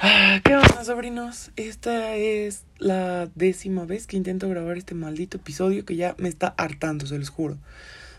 [0.00, 1.50] ¿Qué onda, sobrinos?
[1.56, 6.54] Esta es la décima vez que intento grabar este maldito episodio que ya me está
[6.56, 7.58] hartando, se los juro.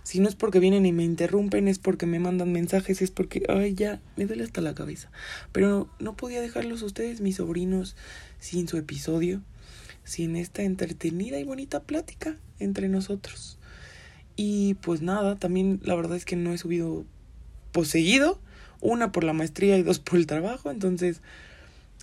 [0.03, 3.43] Si no es porque vienen y me interrumpen, es porque me mandan mensajes, es porque,
[3.47, 5.09] ay, ya, me duele hasta la cabeza.
[5.53, 7.95] Pero no podía dejarlos ustedes, mis sobrinos,
[8.39, 9.41] sin su episodio,
[10.03, 13.57] sin esta entretenida y bonita plática entre nosotros.
[14.35, 17.05] Y pues nada, también la verdad es que no he subido
[17.71, 18.41] poseído,
[18.81, 21.21] una por la maestría y dos por el trabajo, entonces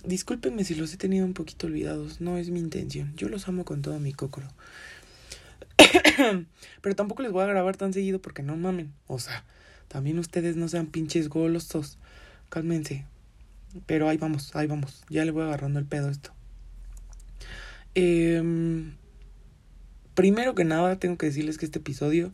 [0.07, 3.13] Discúlpenme si los he tenido un poquito olvidados, no es mi intención.
[3.17, 4.47] Yo los amo con todo mi cocoro.
[6.81, 8.93] Pero tampoco les voy a grabar tan seguido porque no mamen.
[9.07, 9.43] O sea,
[9.89, 11.97] también ustedes no sean pinches golosos.
[12.47, 13.03] Cálmense.
[13.85, 15.03] Pero ahí vamos, ahí vamos.
[15.09, 16.31] Ya le voy agarrando el pedo a esto.
[17.93, 18.41] Eh,
[20.15, 22.31] primero que nada, tengo que decirles que este episodio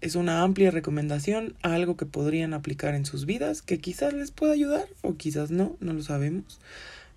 [0.00, 4.30] es una amplia recomendación a algo que podrían aplicar en sus vidas, que quizás les
[4.30, 6.60] pueda ayudar o quizás no, no lo sabemos.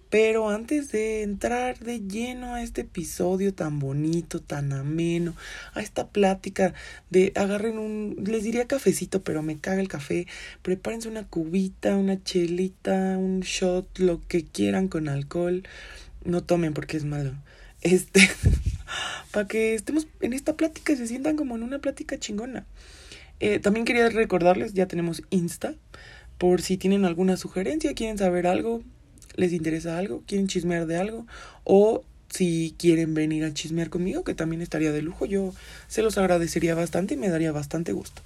[0.10, 5.36] Pero antes de entrar de lleno a este episodio tan bonito, tan ameno,
[5.74, 6.74] a esta plática
[7.12, 10.26] de agarren un, les diría cafecito, pero me caga el café,
[10.64, 15.64] prepárense una cubita, una chelita, un shot, lo que quieran con alcohol,
[16.26, 17.34] no tomen porque es malo.
[17.82, 18.22] Este,
[19.32, 22.66] para que estemos en esta plática y se sientan como en una plática chingona.
[23.40, 25.76] Eh, también quería recordarles, ya tenemos Insta,
[26.38, 28.84] por si tienen alguna sugerencia, quieren saber algo,
[29.36, 31.26] les interesa algo, quieren chismear de algo
[31.64, 35.54] o si quieren venir a chismear conmigo, que también estaría de lujo, yo
[35.88, 38.22] se los agradecería bastante y me daría bastante gusto.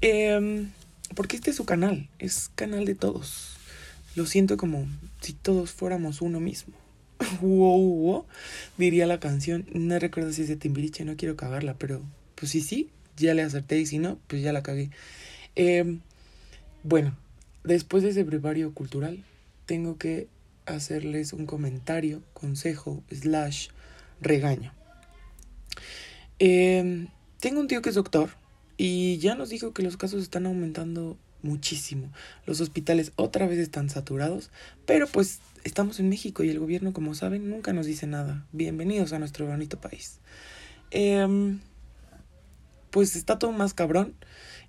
[0.00, 0.68] Eh,
[1.14, 3.56] porque este es su canal, es canal de todos.
[4.14, 4.86] Lo siento como
[5.20, 6.74] si todos fuéramos uno mismo.
[7.40, 8.24] wow, wow,
[8.76, 9.66] diría la canción.
[9.72, 12.02] No recuerdo si es de Timbiriche, no quiero cagarla, pero
[12.34, 14.90] pues sí, sí, ya le acerté y si no, pues ya la cagué.
[15.56, 15.98] Eh,
[16.82, 17.16] bueno,
[17.64, 19.24] después de ese brevario cultural,
[19.68, 20.28] tengo que
[20.64, 23.68] hacerles un comentario, consejo, slash,
[24.18, 24.72] regaño.
[26.38, 27.06] Eh,
[27.38, 28.30] tengo un tío que es doctor
[28.78, 32.10] y ya nos dijo que los casos están aumentando muchísimo.
[32.46, 34.50] Los hospitales otra vez están saturados,
[34.86, 38.46] pero pues estamos en México y el gobierno, como saben, nunca nos dice nada.
[38.52, 40.18] Bienvenidos a nuestro bonito país.
[40.92, 41.58] Eh,
[42.90, 44.14] pues está todo más cabrón.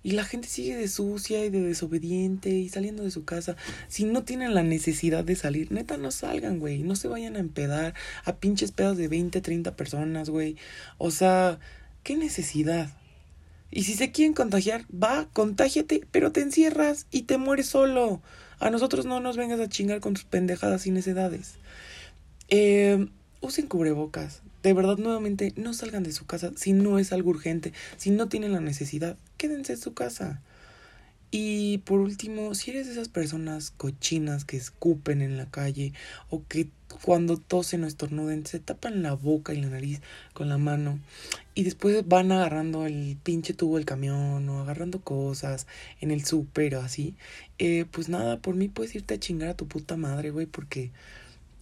[0.02, 3.56] Y la gente sigue de sucia y de desobediente y saliendo de su casa.
[3.88, 6.82] Si no tienen la necesidad de salir, neta, no salgan, güey.
[6.82, 7.94] No se vayan a empedar
[8.24, 10.56] a pinches pedas de 20, 30 personas, güey.
[10.96, 11.58] O sea,
[12.02, 12.90] ¿qué necesidad?
[13.70, 18.22] Y si se quieren contagiar, va, contágiate, pero te encierras y te mueres solo.
[18.58, 21.54] A nosotros no nos vengas a chingar con tus pendejadas y necedades.
[22.48, 23.06] Eh,
[23.40, 24.42] usen cubrebocas.
[24.62, 28.28] De verdad, nuevamente, no salgan de su casa si no es algo urgente, si no
[28.28, 30.42] tienen la necesidad, quédense en su casa.
[31.30, 35.92] Y por último, si eres de esas personas cochinas que escupen en la calle
[36.28, 36.68] o que
[37.04, 40.00] cuando tosen o estornuden se tapan la boca y la nariz
[40.32, 40.98] con la mano
[41.54, 45.68] y después van agarrando el pinche tubo del camión o agarrando cosas
[46.00, 47.14] en el súper o así,
[47.58, 50.90] eh, pues nada, por mí puedes irte a chingar a tu puta madre, güey, porque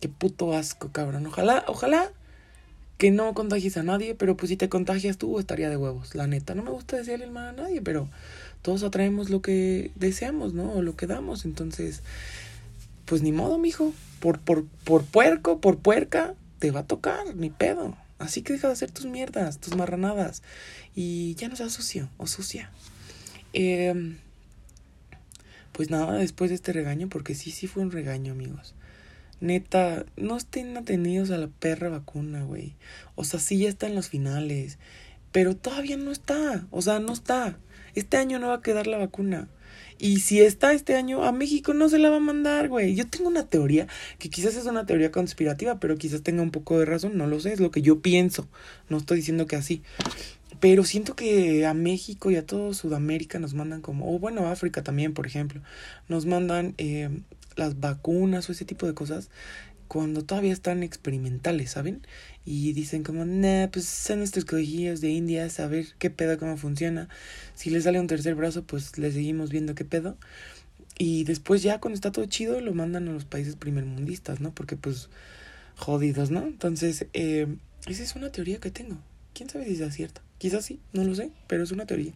[0.00, 1.26] qué puto asco, cabrón.
[1.26, 2.10] Ojalá, ojalá
[2.98, 6.26] que no contagies a nadie, pero pues si te contagias tú estaría de huevos, la
[6.26, 6.54] neta.
[6.54, 8.10] No me gusta decirle el mal a nadie, pero
[8.60, 10.72] todos atraemos lo que deseamos, ¿no?
[10.72, 12.02] O lo que damos, entonces,
[13.04, 13.94] pues ni modo, mijo.
[14.18, 17.96] Por, por, por puerco, por puerca, te va a tocar, ni pedo.
[18.18, 20.42] Así que deja de hacer tus mierdas, tus marranadas.
[20.96, 22.72] Y ya no seas sucio o sucia.
[23.52, 24.16] Eh,
[25.70, 28.74] pues nada, después de este regaño, porque sí, sí fue un regaño, amigos.
[29.40, 32.74] Neta, no estén atendidos a la perra vacuna, güey.
[33.14, 34.78] O sea, sí ya está en los finales.
[35.32, 36.66] Pero todavía no está.
[36.70, 37.58] O sea, no está.
[37.94, 39.48] Este año no va a quedar la vacuna.
[39.98, 42.94] Y si está este año, a México no se la va a mandar, güey.
[42.94, 43.88] Yo tengo una teoría,
[44.18, 47.40] que quizás es una teoría conspirativa, pero quizás tenga un poco de razón, no lo
[47.40, 48.48] sé, es lo que yo pienso.
[48.88, 49.82] No estoy diciendo que así.
[50.60, 54.82] Pero siento que a México y a todo Sudamérica nos mandan como, o bueno, África
[54.82, 55.60] también, por ejemplo,
[56.08, 57.10] nos mandan eh,
[57.58, 59.30] las vacunas o ese tipo de cosas
[59.88, 62.06] cuando todavía están experimentales, ¿saben?
[62.44, 66.56] Y dicen como, nah, pues son nuestros colegillos de India, a ver qué pedo, cómo
[66.58, 67.08] funciona.
[67.54, 70.16] Si les sale un tercer brazo, pues le seguimos viendo qué pedo.
[70.98, 74.52] Y después ya cuando está todo chido, lo mandan a los países primermundistas, ¿no?
[74.52, 75.08] Porque pues
[75.76, 76.46] jodidos, ¿no?
[76.46, 77.46] Entonces, eh,
[77.86, 78.98] esa es una teoría que tengo.
[79.32, 80.20] ¿Quién sabe si es cierta?
[80.38, 82.12] Quizás sí, no lo sé, pero es una teoría.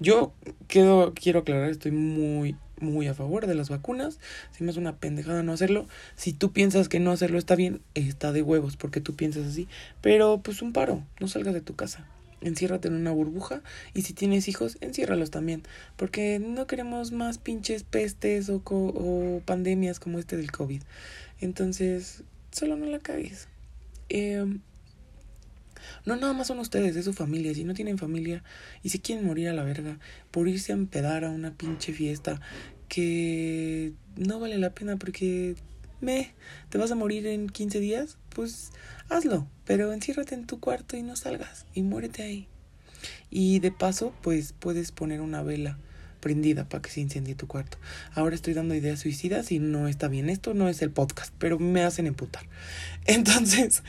[0.00, 0.32] Yo
[0.66, 4.20] quiero, quiero aclarar, estoy muy, muy a favor de las vacunas.
[4.52, 5.86] Si me es una pendejada no hacerlo.
[6.16, 9.68] Si tú piensas que no hacerlo está bien, está de huevos porque tú piensas así.
[10.00, 12.06] Pero pues un paro, no salgas de tu casa.
[12.40, 13.62] enciérrate en una burbuja
[13.94, 15.62] y si tienes hijos, enciérralos también,
[15.96, 20.82] porque no queremos más pinches pestes o, o pandemias como este del COVID.
[21.40, 22.22] Entonces,
[22.52, 23.48] solo no la cagues.
[24.10, 24.44] Eh,
[26.04, 27.54] no, nada más son ustedes, es su familia.
[27.54, 28.42] Si no tienen familia
[28.82, 29.98] y si quieren morir a la verga
[30.30, 32.40] por irse a empedar a una pinche fiesta
[32.88, 35.56] que no vale la pena porque
[36.00, 36.32] me,
[36.68, 38.72] te vas a morir en 15 días, pues
[39.08, 42.48] hazlo, pero enciérrate en tu cuarto y no salgas y muérete ahí.
[43.30, 45.78] Y de paso, pues puedes poner una vela
[46.20, 47.76] prendida para que se incendie tu cuarto.
[48.14, 50.30] Ahora estoy dando ideas suicidas y no está bien.
[50.30, 52.44] Esto no es el podcast, pero me hacen emputar.
[53.04, 53.82] Entonces,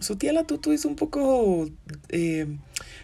[0.00, 1.68] su tía la tutu es un poco
[2.08, 2.46] eh,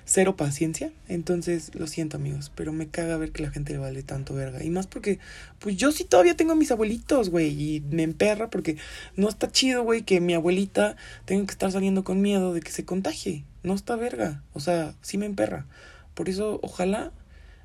[0.05, 0.93] cero paciencia.
[1.08, 4.62] Entonces, lo siento amigos, pero me caga ver que la gente le vale tanto verga.
[4.62, 5.19] Y más porque,
[5.58, 7.50] pues yo sí todavía tengo mis abuelitos, güey.
[7.50, 8.76] Y me emperra porque
[9.17, 12.70] no está chido, güey, que mi abuelita tenga que estar saliendo con miedo de que
[12.70, 13.44] se contagie.
[13.62, 14.43] No está verga.
[14.52, 15.67] O sea, sí me emperra.
[16.14, 17.12] Por eso, ojalá,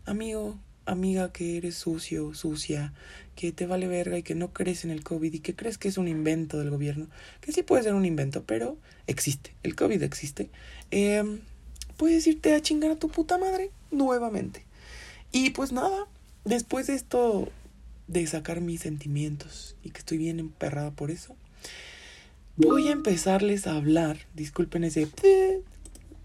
[0.05, 2.93] amigo, amiga, que eres sucio, sucia,
[3.39, 5.88] que te vale verga y que no crees en el COVID y que crees que
[5.88, 7.07] es un invento del gobierno,
[7.39, 8.77] que sí puede ser un invento, pero
[9.07, 10.50] existe, el COVID existe,
[10.91, 11.24] eh,
[11.95, 14.65] puedes irte a chingar a tu puta madre nuevamente.
[15.31, 16.06] Y pues nada,
[16.44, 17.47] después de esto,
[18.09, 21.33] de sacar mis sentimientos y que estoy bien emperrada por eso,
[22.57, 25.07] voy a empezarles a hablar, disculpen ese...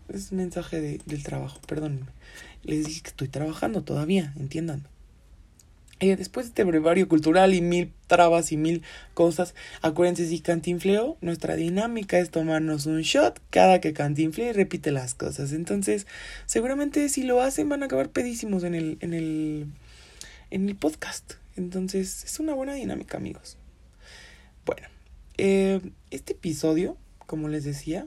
[0.09, 2.09] Es un mensaje de, del trabajo, perdónenme.
[2.65, 4.89] Les dije que estoy trabajando todavía, entiendan.
[6.01, 8.83] Eh, después de este brevario cultural y mil trabas y mil
[9.15, 14.91] cosas, acuérdense si cantinfleo, nuestra dinámica es tomarnos un shot cada que cantinfle y repite
[14.91, 15.53] las cosas.
[15.53, 16.07] Entonces,
[16.47, 19.67] seguramente si lo hacen van a acabar pedísimos en el, en el,
[20.51, 21.35] en el podcast.
[21.57, 23.57] Entonces, es una buena dinámica, amigos.
[24.67, 24.89] Bueno,
[25.39, 25.81] eh,
[26.11, 28.07] este episodio, como les decía,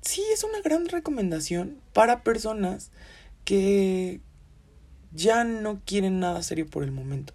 [0.00, 2.90] sí es una gran recomendación para personas
[3.44, 4.20] que
[5.12, 7.34] ya no quieren nada serio por el momento.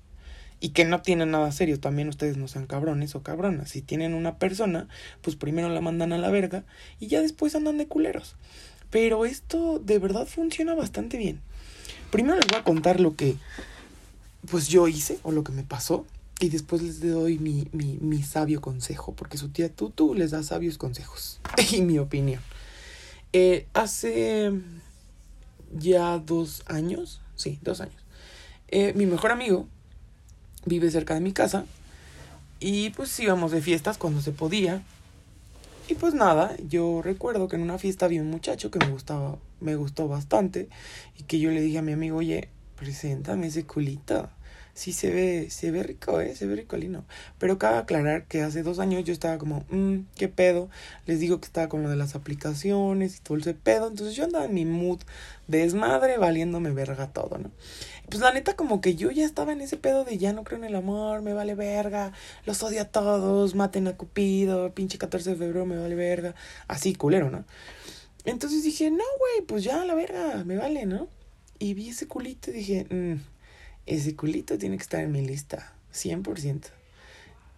[0.60, 3.70] Y que no tienen nada serio, también ustedes no sean cabrones o cabronas.
[3.70, 4.88] Si tienen una persona,
[5.22, 6.64] pues primero la mandan a la verga
[7.00, 8.36] y ya después andan de culeros.
[8.90, 11.42] Pero esto de verdad funciona bastante bien.
[12.12, 13.36] Primero les voy a contar lo que
[14.50, 16.06] pues yo hice o lo que me pasó.
[16.40, 19.14] Y después les doy mi, mi, mi sabio consejo.
[19.14, 21.40] Porque su tía Tutu les da sabios consejos.
[21.72, 22.42] y mi opinión.
[23.34, 24.52] Eh, hace
[25.78, 27.96] ya dos años, sí, dos años.
[28.68, 29.68] Eh, mi mejor amigo
[30.66, 31.66] vive cerca de mi casa
[32.60, 34.82] y pues íbamos de fiestas cuando se podía.
[35.88, 39.38] Y pues nada, yo recuerdo que en una fiesta había un muchacho que me gustaba,
[39.62, 40.68] me gustó bastante
[41.18, 44.30] y que yo le dije a mi amigo, oye, preséntame ese culito
[44.76, 46.36] sí se ve, se ve rico, ¿eh?
[46.36, 47.06] Se ve ricolino.
[47.40, 50.70] Pero cabe aclarar que hace dos años yo estaba como, mmm, qué pedo.
[51.06, 53.88] Les digo que estaba con lo de las aplicaciones y todo ese pedo.
[53.88, 55.00] Entonces yo andaba en mi mood
[55.48, 57.52] de desmadre, valiéndome verga todo, ¿no?
[58.10, 60.60] Pues la neta, como que yo ya estaba en ese pedo de ya no creo
[60.60, 62.12] en el amor, me vale verga,
[62.46, 66.36] los odio a todos, maten a Cupido, pinche 14 de febrero me vale verga.
[66.68, 67.46] Así, culero, ¿no?
[68.26, 71.08] Entonces dije, no, güey, pues ya la verga, me vale, ¿no?
[71.60, 73.35] Y vi ese culito y dije, mmm
[73.86, 76.68] ese culito tiene que estar en mi lista, 100%.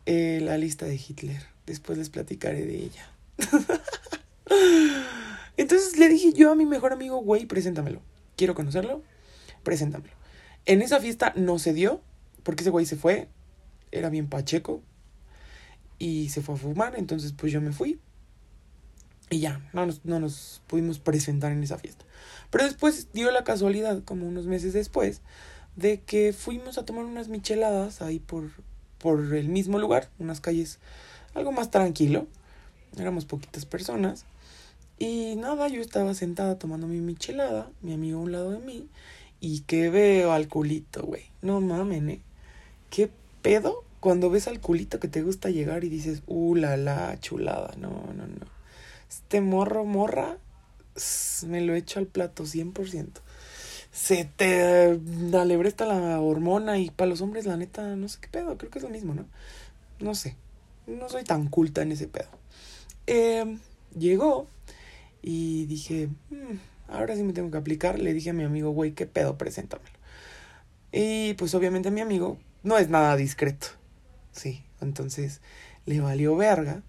[0.06, 1.42] Eh, la lista de Hitler.
[1.66, 3.10] Después les platicaré de ella.
[5.58, 8.02] Entonces le dije yo a mi mejor amigo, güey, preséntamelo.
[8.36, 9.04] Quiero conocerlo,
[9.64, 10.14] preséntamelo.
[10.66, 12.02] En esa fiesta no se dio,
[12.44, 13.28] porque ese güey se fue,
[13.92, 14.82] era bien pacheco,
[16.00, 18.00] y se fue a fumar, entonces pues yo me fui.
[19.30, 22.06] Y ya, no nos, no nos pudimos presentar en esa fiesta.
[22.50, 25.22] Pero después dio la casualidad, como unos meses después,
[25.78, 28.50] de que fuimos a tomar unas micheladas ahí por,
[28.98, 30.80] por el mismo lugar, unas calles
[31.34, 32.28] algo más tranquilo.
[32.98, 34.26] Éramos poquitas personas.
[34.98, 38.88] Y nada, yo estaba sentada tomando mi michelada, mi amigo a un lado de mí,
[39.40, 41.26] y que veo al culito, güey.
[41.44, 42.22] No mamen, ¿eh?
[42.90, 43.12] ¿Qué
[43.44, 43.84] pedo?
[44.00, 47.76] Cuando ves al culito que te gusta llegar y dices, uh, la, la, chulada.
[47.78, 48.48] No, no, no.
[49.08, 50.38] Este morro, morra,
[51.46, 53.22] me lo echo al plato 100%
[53.98, 55.00] se te
[55.34, 58.78] alebresta la hormona y para los hombres la neta no sé qué pedo, creo que
[58.78, 59.26] es lo mismo, ¿no?
[60.00, 60.36] No sé,
[60.86, 62.30] no soy tan culta en ese pedo.
[63.08, 63.58] Eh,
[63.98, 64.46] llegó
[65.24, 68.92] y dije, mm, ahora sí me tengo que aplicar, le dije a mi amigo, güey,
[68.92, 69.98] qué pedo, preséntamelo.
[70.92, 73.66] Y pues obviamente mi amigo no es nada discreto,
[74.32, 75.42] sí, entonces
[75.88, 76.84] le valió verga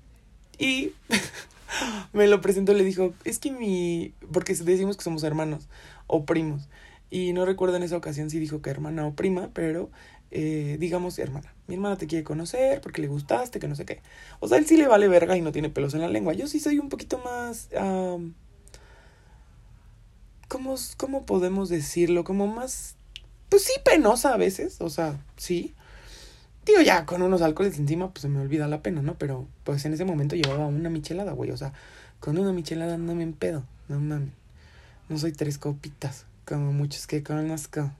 [0.58, 0.92] y
[2.12, 5.68] me lo presentó, le dijo, es que mi, porque decimos que somos hermanos
[6.06, 6.68] o primos.
[7.10, 9.90] Y no recuerdo en esa ocasión si dijo que hermana o prima, pero
[10.30, 11.54] eh, digamos hermana.
[11.66, 14.02] Mi hermana te quiere conocer porque le gustaste, que no sé qué.
[14.40, 16.34] O sea, él sí le vale verga y no tiene pelos en la lengua.
[16.34, 17.68] Yo sí soy un poquito más...
[20.48, 22.24] ¿cómo, ¿cómo podemos decirlo?
[22.24, 22.96] Como más,
[23.48, 25.74] pues sí, penosa a veces, o sea, sí.
[26.66, 29.14] Digo, ya con unos alcoholes encima, pues se me olvida la pena, ¿no?
[29.16, 31.72] Pero pues en ese momento llevaba una michelada, güey, o sea,
[32.20, 34.32] con una michelada no me empedo, no mames.
[35.08, 37.92] No soy tres copitas, como muchos que conozco.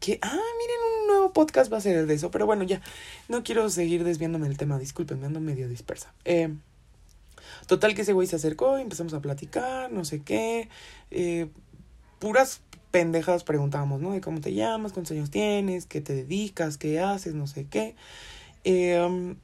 [0.00, 2.80] Que, ah, miren, un nuevo podcast va a ser de eso, pero bueno, ya,
[3.28, 6.14] no quiero seguir desviándome del tema, disculpen, me ando medio dispersa.
[6.24, 6.54] Eh,
[7.66, 10.68] total que ese güey se acercó y empezamos a platicar, no sé qué,
[11.10, 11.48] eh,
[12.20, 12.60] puras
[12.92, 14.12] pendejadas preguntábamos, ¿no?
[14.12, 17.96] De cómo te llamas, cuántos años tienes, qué te dedicas, qué haces, no sé qué.
[18.62, 19.34] Eh,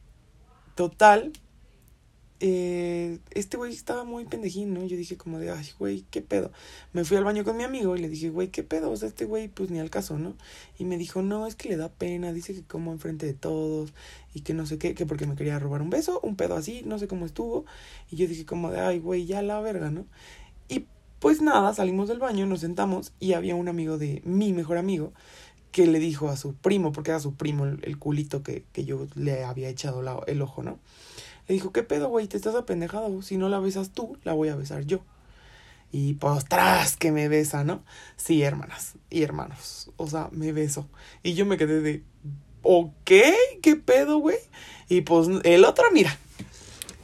[0.76, 1.32] total,
[2.46, 4.84] eh, este güey estaba muy pendejín, ¿no?
[4.84, 6.52] Yo dije como de, ay, güey, ¿qué pedo?
[6.92, 8.90] Me fui al baño con mi amigo y le dije, güey, ¿qué pedo?
[8.90, 10.36] O sea, este güey, pues ni al caso, ¿no?
[10.78, 13.94] Y me dijo, no, es que le da pena, dice que como enfrente de todos
[14.34, 16.82] y que no sé qué, que porque me quería robar un beso, un pedo así,
[16.84, 17.64] no sé cómo estuvo.
[18.10, 20.04] Y yo dije como de, ay, güey, ya la verga, ¿no?
[20.68, 20.84] Y
[21.20, 25.14] pues nada, salimos del baño, nos sentamos y había un amigo de mi mejor amigo
[25.72, 29.06] que le dijo a su primo, porque era su primo el, culito que, que yo
[29.14, 30.78] le había echado el ojo, ¿no?
[31.46, 32.26] Le dijo, ¿qué pedo, güey?
[32.26, 33.22] Te estás apendejado.
[33.22, 35.00] Si no la besas tú, la voy a besar yo.
[35.92, 37.84] Y pues tras que me besa, ¿no?
[38.16, 39.90] Sí, hermanas y hermanos.
[39.96, 40.88] O sea, me beso.
[41.22, 42.02] Y yo me quedé de,
[42.62, 43.10] ¿ok?
[43.62, 44.38] ¿Qué pedo, güey?
[44.88, 46.18] Y pues el otro, mira.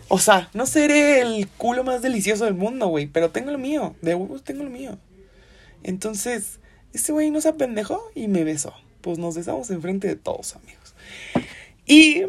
[0.08, 3.06] O sea, no seré el culo más delicioso del mundo, güey.
[3.06, 3.94] Pero tengo lo mío.
[4.02, 4.98] De huevos tengo lo mío.
[5.84, 6.58] Entonces,
[6.92, 8.74] este güey nos apendejó y me besó.
[9.02, 10.79] Pues nos besamos enfrente de todos, amigos.
[11.90, 12.22] Y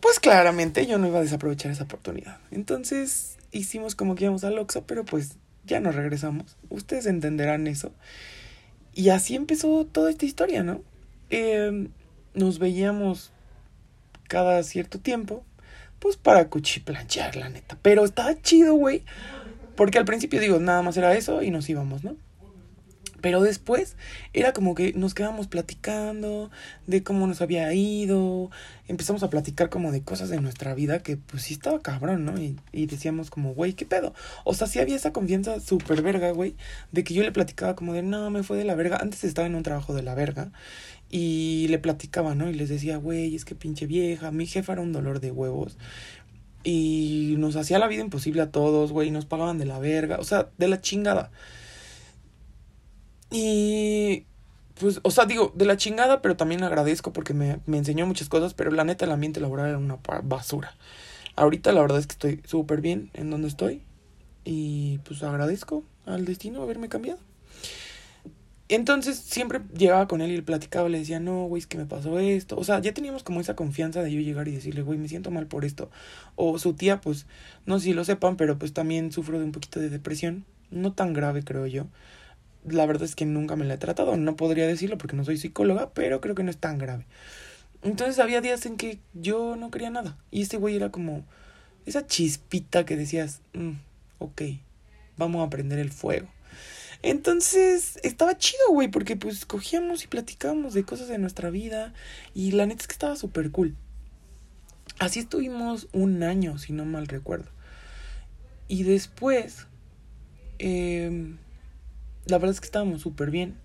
[0.00, 2.38] pues claramente yo no iba a desaprovechar esa oportunidad.
[2.52, 5.32] Entonces hicimos como que íbamos al Oxxo, pero pues
[5.64, 6.56] ya nos regresamos.
[6.68, 7.90] Ustedes entenderán eso.
[8.94, 10.82] Y así empezó toda esta historia, ¿no?
[11.30, 11.88] Em,
[12.34, 13.32] nos veíamos
[14.28, 15.42] cada cierto tiempo,
[15.98, 17.76] pues para cuchiplanchar, la neta.
[17.82, 19.02] Pero estaba chido, güey.
[19.74, 22.14] Porque al principio digo, nada más era eso y nos íbamos, ¿no?
[23.20, 23.96] Pero después
[24.32, 26.50] era como que nos quedábamos platicando
[26.86, 28.50] de cómo nos había ido.
[28.86, 32.40] Empezamos a platicar como de cosas de nuestra vida que pues sí estaba cabrón, ¿no?
[32.40, 34.14] Y, y decíamos como, güey, ¿qué pedo?
[34.44, 36.54] O sea, sí había esa confianza súper verga, güey.
[36.92, 38.98] De que yo le platicaba como de, no, me fue de la verga.
[39.00, 40.52] Antes estaba en un trabajo de la verga.
[41.10, 42.50] Y le platicaba, ¿no?
[42.50, 44.30] Y les decía, güey, es que pinche vieja.
[44.30, 45.78] Mi jefa era un dolor de huevos.
[46.64, 49.10] Y nos hacía la vida imposible a todos, güey.
[49.10, 50.18] Nos pagaban de la verga.
[50.18, 51.30] O sea, de la chingada.
[53.30, 54.24] Y
[54.78, 58.28] pues, o sea, digo, de la chingada, pero también agradezco porque me, me enseñó muchas
[58.28, 60.74] cosas, pero la neta el ambiente laboral era una basura.
[61.36, 63.82] Ahorita la verdad es que estoy súper bien en donde estoy
[64.44, 67.20] y pues agradezco al destino haberme cambiado.
[68.70, 71.86] Entonces siempre llegaba con él y le platicaba, le decía, no, güey, es que me
[71.86, 72.56] pasó esto.
[72.58, 75.30] O sea, ya teníamos como esa confianza de yo llegar y decirle, güey, me siento
[75.30, 75.90] mal por esto.
[76.36, 77.26] O su tía, pues,
[77.64, 80.44] no sé si lo sepan, pero pues también sufro de un poquito de depresión.
[80.70, 81.86] No tan grave, creo yo
[82.70, 84.16] la verdad es que nunca me la he tratado.
[84.16, 87.06] No podría decirlo porque no soy psicóloga, pero creo que no es tan grave.
[87.82, 90.18] Entonces había días en que yo no quería nada.
[90.30, 91.24] Y este güey era como
[91.86, 93.72] esa chispita que decías, mm,
[94.18, 94.42] ok,
[95.16, 96.28] vamos a prender el fuego.
[97.02, 101.94] Entonces estaba chido, güey, porque pues cogíamos y platicábamos de cosas de nuestra vida.
[102.34, 103.76] Y la neta es que estaba súper cool.
[104.98, 107.50] Así estuvimos un año, si no mal recuerdo.
[108.66, 109.66] Y después...
[110.58, 111.36] Eh,
[112.28, 113.56] la verdad es que estábamos súper bien.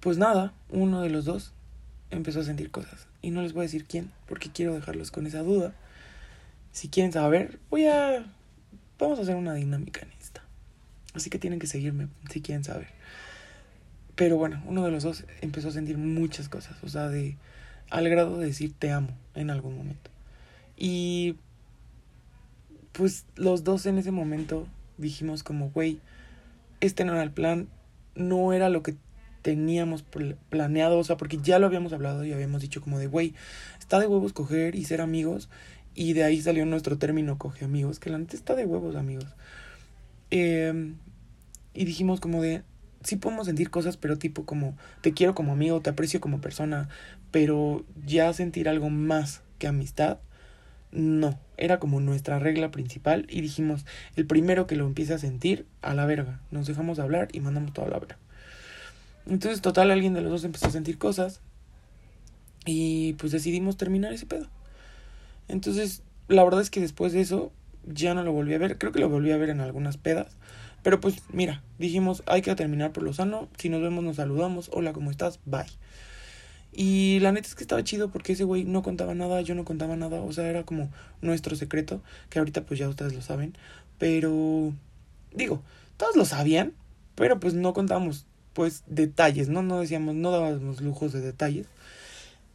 [0.00, 1.52] Pues nada, uno de los dos
[2.10, 3.06] empezó a sentir cosas.
[3.22, 5.72] Y no les voy a decir quién, porque quiero dejarlos con esa duda.
[6.72, 8.26] Si quieren saber, voy a...
[8.98, 10.42] Vamos a hacer una dinámica en esta.
[11.14, 12.88] Así que tienen que seguirme si quieren saber.
[14.16, 16.76] Pero bueno, uno de los dos empezó a sentir muchas cosas.
[16.82, 17.36] O sea, de...
[17.90, 20.10] Al grado de decir te amo en algún momento.
[20.76, 21.36] Y...
[22.92, 24.66] Pues los dos en ese momento
[24.96, 26.00] dijimos como, güey,
[26.80, 27.68] este no era el plan,
[28.14, 28.96] no era lo que
[29.42, 30.04] teníamos
[30.50, 33.34] planeado, o sea, porque ya lo habíamos hablado y habíamos dicho como de, güey,
[33.78, 35.48] está de huevos coger y ser amigos,
[35.94, 39.26] y de ahí salió nuestro término coge amigos, que la neta está de huevos amigos.
[40.30, 40.96] Em,
[41.74, 42.62] y dijimos como de,
[43.02, 46.88] sí podemos sentir cosas, pero tipo como, te quiero como amigo, te aprecio como persona,
[47.30, 50.18] pero ya sentir algo más que amistad,
[50.90, 53.84] no, era como nuestra regla principal y dijimos,
[54.16, 56.40] el primero que lo empiece a sentir, a la verga.
[56.50, 58.18] Nos dejamos de hablar y mandamos toda la verga.
[59.26, 61.40] Entonces, total, alguien de los dos empezó a sentir cosas
[62.64, 64.48] y pues decidimos terminar ese pedo.
[65.48, 67.52] Entonces, la verdad es que después de eso
[67.86, 68.78] ya no lo volví a ver.
[68.78, 70.36] Creo que lo volví a ver en algunas pedas.
[70.82, 73.48] Pero pues mira, dijimos, hay que terminar por lo sano.
[73.58, 74.70] Si nos vemos, nos saludamos.
[74.72, 75.40] Hola, ¿cómo estás?
[75.44, 75.66] Bye.
[76.72, 79.64] Y la neta es que estaba chido porque ese güey no contaba nada, yo no
[79.64, 80.90] contaba nada, o sea, era como
[81.22, 83.56] nuestro secreto, que ahorita pues ya ustedes lo saben,
[83.98, 84.72] pero
[85.34, 85.62] digo,
[85.96, 86.74] todos lo sabían,
[87.14, 89.62] pero pues no contábamos pues detalles, ¿no?
[89.62, 91.66] No decíamos, no dábamos lujos de detalles.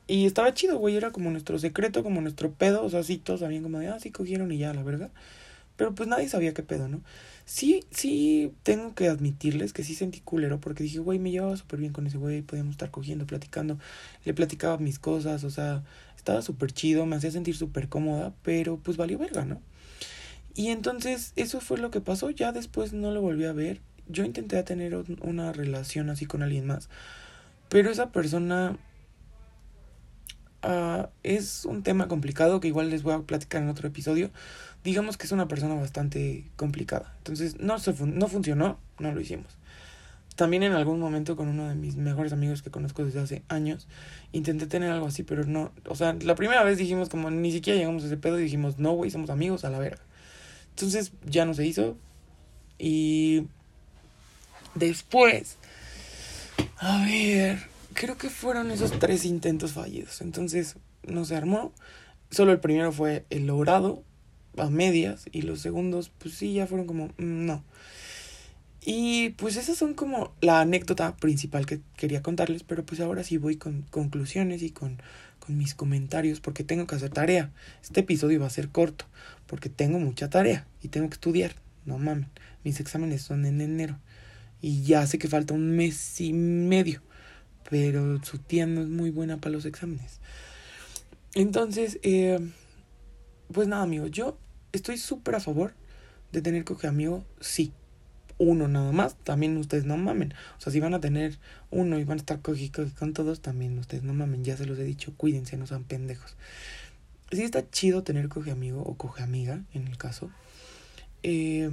[0.06, 3.40] Y estaba chido, güey, era como nuestro secreto, como nuestro pedo, o sea, sí, todos
[3.40, 5.10] sabían como de, ah, sí cogieron y ya, la verga.
[5.78, 7.02] Pero pues nadie sabía qué pedo, ¿no?
[7.46, 11.80] Sí, sí, tengo que admitirles que sí sentí culero porque dije, güey, me llevaba súper
[11.80, 13.78] bien con ese güey, podíamos estar cogiendo, platicando,
[14.24, 15.84] le platicaba mis cosas, o sea,
[16.16, 19.62] estaba súper chido, me hacía sentir súper cómoda, pero pues valió verga, ¿no?
[20.56, 24.24] Y entonces eso fue lo que pasó, ya después no lo volví a ver, yo
[24.24, 26.90] intenté tener una relación así con alguien más,
[27.70, 28.78] pero esa persona
[30.64, 34.32] uh, es un tema complicado que igual les voy a platicar en otro episodio.
[34.84, 37.14] Digamos que es una persona bastante complicada.
[37.20, 39.58] Entonces no, se no funcionó, no lo hicimos.
[40.36, 43.88] También en algún momento con uno de mis mejores amigos que conozco desde hace años,
[44.32, 47.78] intenté tener algo así, pero no, o sea, la primera vez dijimos como ni siquiera
[47.78, 50.02] llegamos a ese pedo dijimos, no, güey, somos amigos a la verga.
[50.72, 51.98] Entonces ya no se hizo
[52.80, 53.48] y
[54.76, 55.58] Después,
[56.78, 57.60] a ver,
[57.94, 60.22] creo que fueron esos tres intentos fallidos.
[60.22, 61.72] Entonces, no se armó.
[62.32, 64.04] Solo el primero fue el logrado,
[64.58, 67.64] a medias, y los segundos, pues sí, ya fueron como, mm, no.
[68.86, 73.38] Y pues esas son como la anécdota principal que quería contarles, pero pues ahora sí
[73.38, 75.02] voy con conclusiones y con,
[75.40, 77.52] con mis comentarios porque tengo que hacer tarea.
[77.82, 79.06] Este episodio va a ser corto
[79.48, 81.56] porque tengo mucha tarea y tengo que estudiar.
[81.86, 82.28] No mames,
[82.66, 84.00] mis exámenes son en enero
[84.62, 87.02] y ya sé que falta un mes y medio,
[87.70, 90.20] pero su tía no es muy buena para los exámenes.
[91.36, 92.40] Entonces, eh,
[93.52, 94.38] pues nada, amigos, yo
[94.74, 95.74] estoy súper a favor
[96.32, 97.72] de tener coge amigo, sí.
[98.40, 100.34] Uno nada más, también ustedes no mamen.
[100.58, 101.38] O sea, si van a tener
[101.70, 104.44] uno y van a estar coge, con todos, también ustedes no mamen.
[104.44, 106.36] Ya se los he dicho, cuídense, no sean pendejos.
[107.32, 110.32] Sí está chido tener coge amigo o coge amiga, en el caso.
[111.22, 111.70] Eh,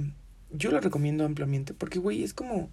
[0.51, 2.69] yo lo recomiendo ampliamente porque, güey, es como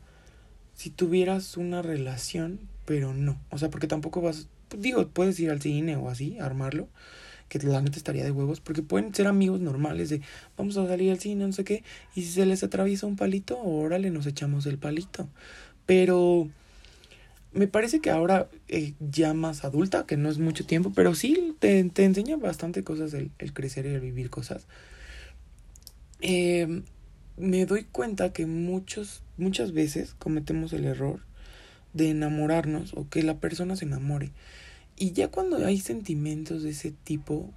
[0.75, 3.40] si tuvieras una relación, pero no.
[3.50, 6.88] O sea, porque tampoco vas, digo, puedes ir al cine o así, armarlo,
[7.49, 10.21] que la neta estaría de huevos, porque pueden ser amigos normales de
[10.57, 11.83] vamos a salir al cine, no sé qué,
[12.14, 15.28] y si se les atraviesa un palito, órale, nos echamos el palito.
[15.87, 16.49] Pero
[17.52, 21.54] me parece que ahora eh, ya más adulta, que no es mucho tiempo, pero sí
[21.58, 24.67] te, te enseña bastante cosas el, el crecer y el vivir cosas.
[26.21, 26.82] Eh,
[27.37, 31.21] me doy cuenta que muchos, muchas veces cometemos el error
[31.93, 34.30] de enamorarnos o que la persona se enamore.
[34.99, 37.52] Y ya cuando hay sentimientos de ese tipo,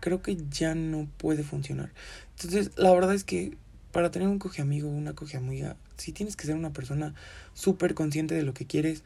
[0.00, 1.92] creo que ya no puede funcionar.
[2.36, 3.56] Entonces, la verdad es que
[3.92, 7.14] para tener un coge amigo una coge amiga, sí tienes que ser una persona
[7.54, 9.02] súper consciente de lo que quieres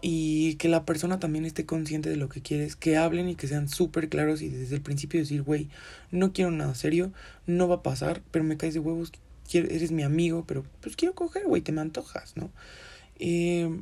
[0.00, 3.46] y que la persona también esté consciente de lo que quieres, que hablen y que
[3.46, 5.68] sean súper claros y desde el principio decir, güey,
[6.10, 7.12] no quiero nada serio,
[7.46, 9.12] no va a pasar, pero me caes de huevos,
[9.52, 12.50] eres mi amigo, pero pues quiero coger, güey, te me antojas, ¿no?
[13.18, 13.80] Eh,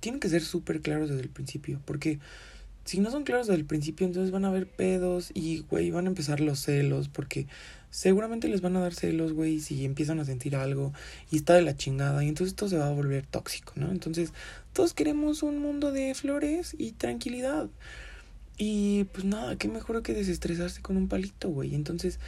[0.00, 2.18] tienen que ser súper claros desde el principio, porque
[2.84, 6.06] si no son claros desde el principio, entonces van a haber pedos y, güey, van
[6.06, 7.46] a empezar los celos, porque
[7.90, 10.92] seguramente les van a dar celos, güey, si empiezan a sentir algo
[11.30, 13.90] y está de la chingada y entonces esto se va a volver tóxico, ¿no?
[13.90, 14.32] Entonces
[14.72, 17.68] todos queremos un mundo de flores y tranquilidad.
[18.58, 21.74] Y pues nada, qué mejor que desestresarse con un palito, güey.
[21.74, 22.18] Entonces,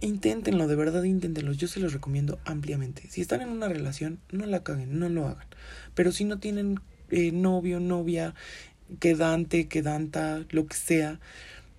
[0.00, 1.52] inténtenlo, de verdad inténtenlo.
[1.52, 3.02] Yo se los recomiendo ampliamente.
[3.10, 5.46] Si están en una relación, no la caguen, no lo hagan.
[5.94, 8.34] Pero si no tienen eh, novio, novia,
[9.00, 11.20] quedante, quedanta, lo que sea,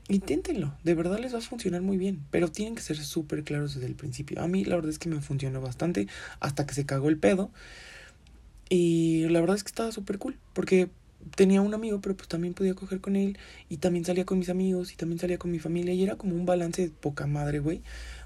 [0.08, 3.76] inténtenlo, de verdad les va a funcionar muy bien, pero tienen que ser súper claros
[3.76, 4.42] desde el principio.
[4.42, 6.08] A mí la verdad es que me funcionó bastante
[6.40, 7.52] hasta que se cagó el pedo.
[8.70, 10.90] Y la verdad es que estaba súper cool, porque
[11.36, 14.50] tenía un amigo, pero pues también podía coger con él, y también salía con mis
[14.50, 17.60] amigos, y también salía con mi familia, y era como un balance de poca madre,
[17.60, 17.82] güey,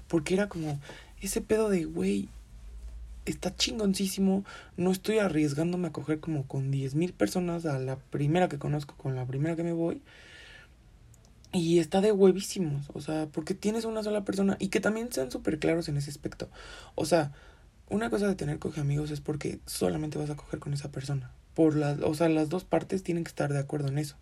[0.06, 0.80] porque era como
[1.20, 2.28] ese pedo de, güey,
[3.24, 4.44] está chingoncísimo,
[4.76, 8.96] no estoy arriesgándome a coger como con diez mil personas a la primera que conozco,
[8.96, 10.02] con la primera que me voy,
[11.54, 15.30] y está de huevísimos, o sea, porque tienes una sola persona y que también sean
[15.30, 16.48] súper claros en ese aspecto.
[16.96, 17.32] O sea,
[17.88, 21.30] una cosa de tener coge amigos es porque solamente vas a coger con esa persona.
[21.54, 24.16] Por las, o sea, las dos partes tienen que estar de acuerdo en eso.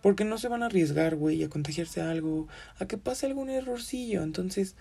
[0.00, 4.22] Porque no se van a arriesgar, güey, a contagiarse algo, a que pase algún errorcillo.
[4.22, 4.74] Entonces,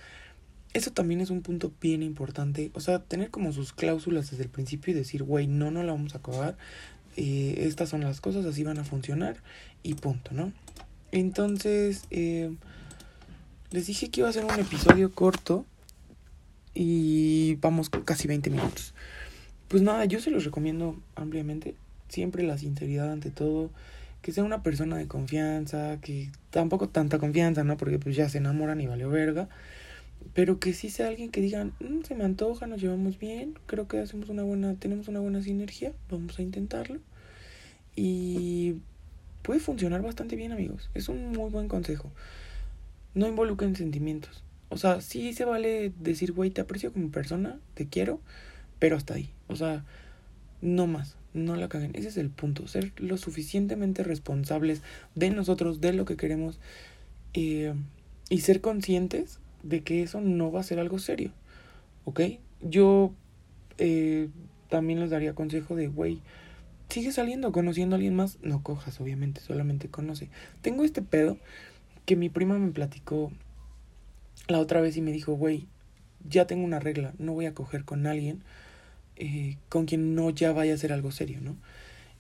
[0.73, 2.71] eso también es un punto bien importante.
[2.73, 5.91] O sea, tener como sus cláusulas desde el principio y decir, güey, no, no la
[5.91, 6.57] vamos a acabar.
[7.17, 9.37] Eh, estas son las cosas, así van a funcionar
[9.83, 10.53] y punto, ¿no?
[11.11, 12.55] Entonces, eh,
[13.71, 15.65] les dije que iba a ser un episodio corto
[16.73, 18.93] y vamos casi 20 minutos.
[19.67, 21.75] Pues nada, yo se los recomiendo ampliamente.
[22.07, 23.71] Siempre la sinceridad ante todo.
[24.21, 27.77] Que sea una persona de confianza, que tampoco tanta confianza, ¿no?
[27.77, 29.49] Porque pues ya se enamoran y valió verga.
[30.33, 33.87] Pero que sí sea alguien que digan, mm, se me antoja, nos llevamos bien, creo
[33.87, 36.99] que hacemos una buena, tenemos una buena sinergia, vamos a intentarlo.
[37.95, 38.75] Y
[39.41, 40.89] puede funcionar bastante bien, amigos.
[40.93, 42.11] Es un muy buen consejo.
[43.13, 44.43] No involucren sentimientos.
[44.69, 48.21] O sea, sí se vale decir, güey, te aprecio como persona, te quiero,
[48.79, 49.29] pero hasta ahí.
[49.47, 49.83] O sea,
[50.61, 51.91] no más, no la caguen.
[51.93, 54.81] Ese es el punto, ser lo suficientemente responsables
[55.15, 56.61] de nosotros, de lo que queremos,
[57.33, 57.73] eh,
[58.29, 61.31] y ser conscientes de que eso no va a ser algo serio.
[62.05, 62.21] ¿Ok?
[62.61, 63.13] Yo
[63.77, 64.29] eh,
[64.69, 66.21] también les daría consejo de, güey,
[66.89, 70.29] sigue saliendo, conociendo a alguien más, no cojas, obviamente, solamente conoce.
[70.61, 71.37] Tengo este pedo
[72.05, 73.31] que mi prima me platicó
[74.47, 75.67] la otra vez y me dijo, güey,
[76.27, 78.43] ya tengo una regla, no voy a coger con alguien
[79.23, 81.55] eh, con quien no ya vaya a ser algo serio, ¿no?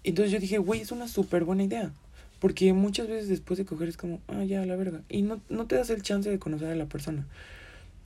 [0.03, 1.93] Entonces yo dije, güey, es una súper buena idea.
[2.41, 5.03] Porque muchas veces después de coger es como, ah, ya, la verga.
[5.09, 7.27] Y no, no te das el chance de conocer a la persona.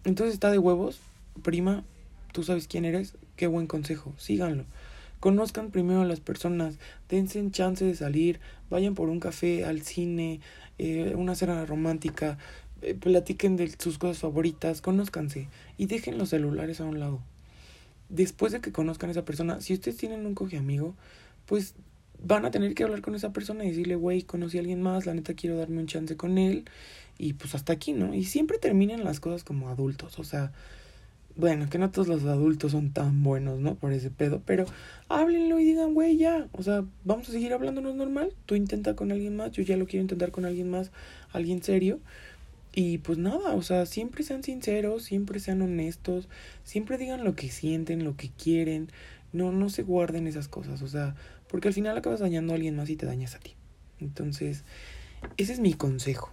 [0.03, 0.99] Entonces está de huevos,
[1.41, 1.85] prima,
[2.33, 4.65] tú sabes quién eres, qué buen consejo, síganlo.
[5.21, 6.75] Conozcan primero a las personas,
[7.09, 10.41] dense chance de salir, vayan por un café, al cine,
[10.79, 12.37] eh, una cena romántica,
[12.81, 17.21] eh, platiquen de sus cosas favoritas, conózcanse y dejen los celulares a un lado.
[18.09, 20.93] Después de que conozcan a esa persona, si ustedes tienen un coge amigo,
[21.45, 21.73] pues
[22.23, 25.05] van a tener que hablar con esa persona y decirle, güey, conocí a alguien más,
[25.05, 26.65] la neta quiero darme un chance con él.
[27.17, 28.13] Y pues hasta aquí, ¿no?
[28.13, 30.19] Y siempre terminan las cosas como adultos.
[30.19, 30.51] O sea,
[31.35, 33.75] bueno, que no todos los adultos son tan buenos, ¿no?
[33.75, 34.41] Por ese pedo.
[34.45, 34.65] Pero
[35.09, 36.47] háblenlo y digan, güey, ya.
[36.53, 38.33] O sea, vamos a seguir hablándonos normal.
[38.45, 40.91] Tú intenta con alguien más, yo ya lo quiero intentar con alguien más,
[41.31, 41.99] alguien serio.
[42.73, 46.27] Y pues nada, o sea, siempre sean sinceros, siempre sean honestos,
[46.65, 48.89] siempre digan lo que sienten, lo que quieren.
[49.35, 50.81] No, no se guarden esas cosas.
[50.81, 51.15] O sea,
[51.47, 53.55] porque al final acabas dañando a alguien más y te dañas a ti.
[53.99, 54.63] Entonces,
[55.37, 56.31] ese es mi consejo.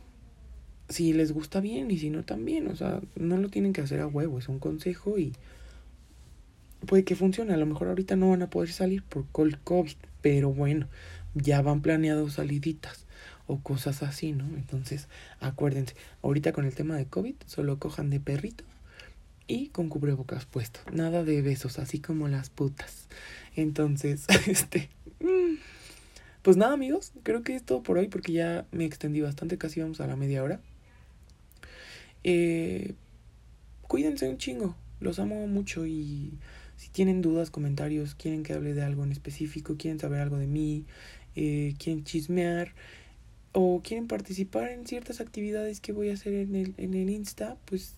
[0.88, 4.00] Si les gusta bien y si no también, o sea, no lo tienen que hacer
[4.00, 5.32] a huevo, es un consejo y
[6.86, 7.54] puede que funcione.
[7.54, 10.88] A lo mejor ahorita no van a poder salir por COVID, pero bueno,
[11.34, 13.06] ya van planeados saliditas
[13.46, 14.44] o cosas así, ¿no?
[14.56, 15.08] Entonces,
[15.40, 18.64] acuérdense, ahorita con el tema de COVID, solo cojan de perrito
[19.46, 20.80] y con cubrebocas puesto.
[20.92, 23.08] Nada de besos, así como las putas.
[23.56, 24.88] Entonces, este...
[26.42, 29.80] Pues nada, amigos, creo que es todo por hoy porque ya me extendí bastante, casi
[29.80, 30.60] vamos a la media hora.
[32.24, 32.94] Eh,
[33.82, 36.32] cuídense un chingo, los amo mucho y
[36.76, 40.48] si tienen dudas, comentarios, quieren que hable de algo en específico, quieren saber algo de
[40.48, 40.84] mí,
[41.36, 42.74] eh, quieren chismear
[43.52, 47.56] o quieren participar en ciertas actividades que voy a hacer en el, en el Insta,
[47.66, 47.94] pues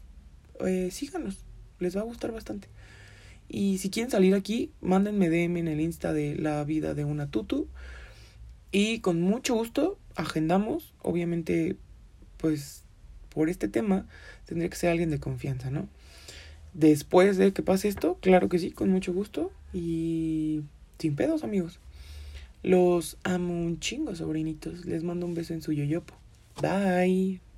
[0.60, 1.38] eh, síganos,
[1.80, 2.68] les va a gustar bastante.
[3.48, 7.30] Y si quieren salir aquí, mándenme DM en el Insta de la vida de una
[7.30, 7.68] tutu.
[8.72, 10.94] Y con mucho gusto agendamos.
[11.02, 11.76] Obviamente,
[12.38, 12.82] pues
[13.28, 14.06] por este tema
[14.46, 15.88] tendría que ser alguien de confianza, ¿no?
[16.72, 19.52] Después de que pase esto, claro que sí, con mucho gusto.
[19.72, 20.62] Y
[20.98, 21.78] sin pedos, amigos.
[22.62, 24.86] Los amo un chingo, sobrinitos.
[24.86, 26.14] Les mando un beso en su yoyopo.
[26.60, 27.53] Bye.